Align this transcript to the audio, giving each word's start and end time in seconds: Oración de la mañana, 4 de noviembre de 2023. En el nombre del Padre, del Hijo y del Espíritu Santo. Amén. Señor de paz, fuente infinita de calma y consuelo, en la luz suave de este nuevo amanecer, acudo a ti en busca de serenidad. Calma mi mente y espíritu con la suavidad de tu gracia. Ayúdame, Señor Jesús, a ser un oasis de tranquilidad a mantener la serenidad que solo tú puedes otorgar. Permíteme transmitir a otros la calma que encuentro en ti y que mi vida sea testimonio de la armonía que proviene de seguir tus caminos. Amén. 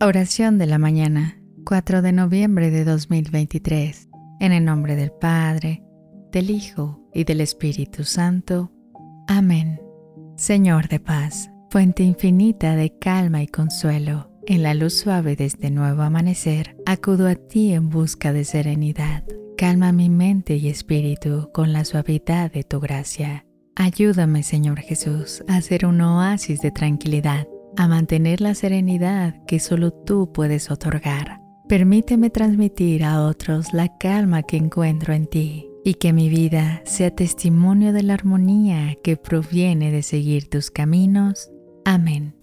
Oración 0.00 0.58
de 0.58 0.66
la 0.66 0.78
mañana, 0.78 1.40
4 1.64 2.02
de 2.02 2.12
noviembre 2.12 2.70
de 2.70 2.84
2023. 2.84 4.08
En 4.40 4.52
el 4.52 4.64
nombre 4.64 4.94
del 4.94 5.10
Padre, 5.10 5.82
del 6.30 6.50
Hijo 6.50 7.00
y 7.14 7.24
del 7.24 7.40
Espíritu 7.40 8.04
Santo. 8.04 8.70
Amén. 9.26 9.80
Señor 10.36 10.88
de 10.88 11.00
paz, 11.00 11.50
fuente 11.70 12.02
infinita 12.02 12.76
de 12.76 12.96
calma 12.98 13.42
y 13.42 13.48
consuelo, 13.48 14.30
en 14.46 14.62
la 14.62 14.74
luz 14.74 14.94
suave 14.94 15.34
de 15.34 15.46
este 15.46 15.70
nuevo 15.70 16.02
amanecer, 16.02 16.76
acudo 16.84 17.26
a 17.26 17.34
ti 17.34 17.72
en 17.72 17.88
busca 17.88 18.32
de 18.32 18.44
serenidad. 18.44 19.24
Calma 19.56 19.92
mi 19.92 20.10
mente 20.10 20.56
y 20.56 20.68
espíritu 20.68 21.50
con 21.52 21.72
la 21.72 21.84
suavidad 21.84 22.52
de 22.52 22.62
tu 22.62 22.78
gracia. 22.78 23.46
Ayúdame, 23.74 24.42
Señor 24.42 24.80
Jesús, 24.80 25.42
a 25.48 25.60
ser 25.62 25.86
un 25.86 26.00
oasis 26.02 26.60
de 26.60 26.70
tranquilidad 26.70 27.48
a 27.76 27.88
mantener 27.88 28.40
la 28.40 28.54
serenidad 28.54 29.44
que 29.46 29.60
solo 29.60 29.92
tú 29.92 30.32
puedes 30.32 30.70
otorgar. 30.70 31.40
Permíteme 31.68 32.30
transmitir 32.30 33.04
a 33.04 33.22
otros 33.22 33.72
la 33.72 33.96
calma 33.98 34.42
que 34.42 34.56
encuentro 34.56 35.12
en 35.12 35.26
ti 35.26 35.68
y 35.84 35.94
que 35.94 36.12
mi 36.12 36.28
vida 36.28 36.82
sea 36.84 37.10
testimonio 37.10 37.92
de 37.92 38.02
la 38.02 38.14
armonía 38.14 38.96
que 39.02 39.16
proviene 39.16 39.90
de 39.90 40.02
seguir 40.02 40.48
tus 40.48 40.70
caminos. 40.70 41.50
Amén. 41.84 42.34